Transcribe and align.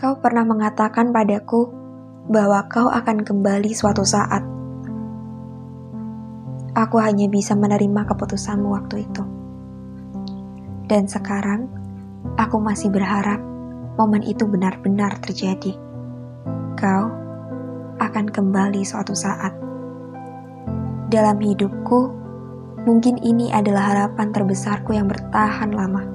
Kau 0.00 0.16
pernah 0.16 0.48
mengatakan 0.48 1.12
padaku 1.12 1.68
bahwa 2.32 2.64
kau 2.72 2.88
akan 2.88 3.20
kembali 3.20 3.68
suatu 3.76 4.00
saat. 4.00 4.40
Aku 6.72 6.96
hanya 7.04 7.28
bisa 7.28 7.52
menerima 7.52 8.08
keputusanmu 8.08 8.64
waktu 8.72 9.04
itu. 9.04 9.20
Dan 10.88 11.04
sekarang, 11.04 11.68
aku 12.40 12.56
masih 12.64 12.88
berharap 12.88 13.44
momen 14.00 14.24
itu 14.24 14.48
benar-benar 14.48 15.20
terjadi. 15.20 15.76
Kau 16.80 17.12
akan 18.00 18.32
kembali 18.32 18.80
suatu 18.80 19.12
saat. 19.12 19.52
Dalam 21.12 21.36
hidupku, 21.36 22.00
mungkin 22.88 23.20
ini 23.20 23.52
adalah 23.52 23.92
harapan 23.92 24.32
terbesarku 24.32 24.96
yang 24.96 25.12
bertahan 25.12 25.76
lama. 25.76 26.08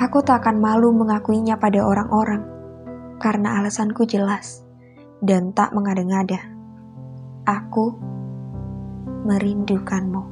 Aku 0.00 0.24
tak 0.24 0.48
akan 0.48 0.56
malu 0.56 0.88
mengakuinya 0.96 1.60
pada 1.60 1.84
orang-orang 1.84 2.61
karena 3.22 3.62
alasanku 3.62 4.02
jelas 4.02 4.66
dan 5.22 5.54
tak 5.54 5.70
mengada-ngada. 5.70 6.42
Aku 7.46 7.94
merindukanmu. 9.22 10.22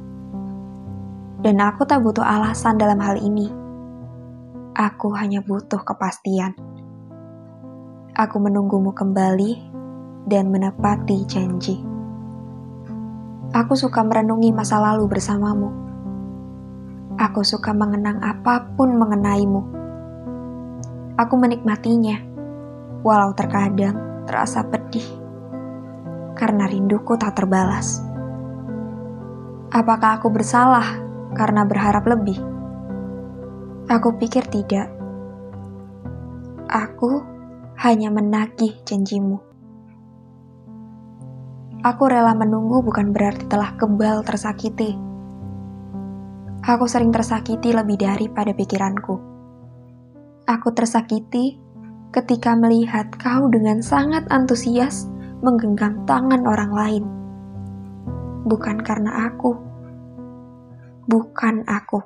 Dan 1.39 1.63
aku 1.63 1.87
tak 1.87 2.03
butuh 2.03 2.21
alasan 2.21 2.75
dalam 2.75 2.99
hal 2.99 3.15
ini. 3.15 3.47
Aku 4.75 5.15
hanya 5.15 5.39
butuh 5.39 5.79
kepastian. 5.87 6.51
Aku 8.11 8.37
menunggumu 8.43 8.91
kembali 8.91 9.71
dan 10.27 10.51
menepati 10.51 11.23
janji. 11.23 11.79
Aku 13.55 13.73
suka 13.79 14.03
merenungi 14.03 14.51
masa 14.51 14.83
lalu 14.83 15.07
bersamamu. 15.07 15.71
Aku 17.15 17.39
suka 17.47 17.71
mengenang 17.71 18.19
apa 18.19 18.67
pun 18.75 18.99
mengenaimu. 18.99 19.79
Aku 21.15 21.35
menikmatinya 21.39 22.30
walau 23.01 23.33
terkadang 23.33 24.25
terasa 24.25 24.65
pedih 24.65 25.05
karena 26.37 26.65
rinduku 26.65 27.17
tak 27.17 27.37
terbalas. 27.37 28.01
Apakah 29.71 30.19
aku 30.19 30.27
bersalah 30.33 30.99
karena 31.37 31.63
berharap 31.63 32.03
lebih? 32.09 32.37
Aku 33.87 34.17
pikir 34.17 34.45
tidak. 34.49 34.89
Aku 36.71 37.23
hanya 37.79 38.11
menagih 38.11 38.77
janjimu. 38.83 39.39
Aku 41.81 42.03
rela 42.05 42.37
menunggu 42.37 42.85
bukan 42.85 43.09
berarti 43.09 43.49
telah 43.49 43.73
kebal 43.73 44.21
tersakiti. 44.21 44.93
Aku 46.61 46.85
sering 46.85 47.09
tersakiti 47.09 47.73
lebih 47.73 47.97
daripada 47.97 48.53
pikiranku. 48.53 49.17
Aku 50.45 50.69
tersakiti 50.77 51.70
ketika 52.11 52.55
melihat 52.55 53.07
kau 53.15 53.47
dengan 53.47 53.79
sangat 53.79 54.27
antusias 54.27 55.07
menggenggam 55.39 56.03
tangan 56.03 56.43
orang 56.43 56.71
lain. 56.71 57.03
Bukan 58.45 58.83
karena 58.83 59.31
aku, 59.31 59.55
bukan 61.07 61.63
aku. 61.65 62.03